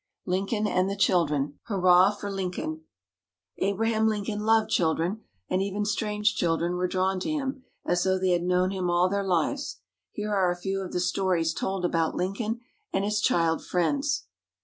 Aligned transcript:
LINCOLN 0.25 0.65
AND 0.67 0.89
THE 0.89 0.95
CHILDREN 0.95 1.59
Hurrah 1.65 2.09
for 2.09 2.31
Lincoln! 2.31 2.85
Abraham 3.59 4.07
Lincoln 4.07 4.39
loved 4.39 4.71
children, 4.71 5.21
and 5.47 5.61
even 5.61 5.85
strange 5.85 6.33
children 6.33 6.73
were 6.73 6.87
drawn 6.87 7.19
to 7.19 7.29
him, 7.29 7.65
as 7.85 8.03
though 8.03 8.17
they 8.17 8.31
had 8.31 8.41
known 8.41 8.71
him 8.71 8.89
all 8.89 9.09
their 9.09 9.23
lives. 9.23 9.81
Here 10.09 10.33
are 10.33 10.49
a 10.49 10.55
few 10.57 10.81
of 10.81 10.91
the 10.91 10.99
stories 10.99 11.53
told 11.53 11.85
about 11.85 12.15
Lincoln 12.15 12.61
and 12.91 13.05
his 13.05 13.21
child 13.21 13.63
friends. 13.63 14.25